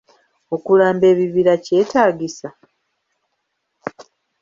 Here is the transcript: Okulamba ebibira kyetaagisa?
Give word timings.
Okulamba 0.55 1.05
ebibira 1.13 1.53
kyetaagisa? 1.65 2.49